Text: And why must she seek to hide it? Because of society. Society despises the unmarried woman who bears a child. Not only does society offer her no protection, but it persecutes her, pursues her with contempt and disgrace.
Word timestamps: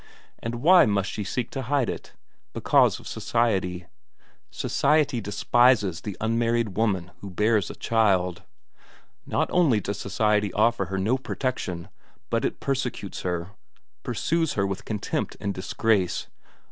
And 0.39 0.63
why 0.63 0.87
must 0.87 1.11
she 1.11 1.23
seek 1.23 1.51
to 1.51 1.61
hide 1.61 1.87
it? 1.87 2.13
Because 2.53 2.99
of 2.99 3.07
society. 3.07 3.85
Society 4.49 5.21
despises 5.21 6.01
the 6.01 6.17
unmarried 6.19 6.75
woman 6.75 7.11
who 7.19 7.29
bears 7.29 7.69
a 7.69 7.75
child. 7.75 8.41
Not 9.27 9.47
only 9.51 9.79
does 9.79 9.99
society 9.99 10.51
offer 10.53 10.85
her 10.85 10.97
no 10.97 11.19
protection, 11.19 11.87
but 12.31 12.43
it 12.43 12.59
persecutes 12.59 13.21
her, 13.21 13.51
pursues 14.01 14.53
her 14.53 14.65
with 14.65 14.85
contempt 14.85 15.37
and 15.39 15.53
disgrace. 15.53 16.25